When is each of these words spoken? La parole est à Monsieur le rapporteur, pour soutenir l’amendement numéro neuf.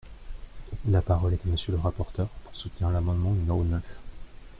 La 0.89 1.03
parole 1.03 1.33
est 1.33 1.45
à 1.45 1.47
Monsieur 1.47 1.73
le 1.73 1.77
rapporteur, 1.77 2.25
pour 2.27 2.55
soutenir 2.55 2.89
l’amendement 2.89 3.33
numéro 3.33 3.63
neuf. 3.63 3.85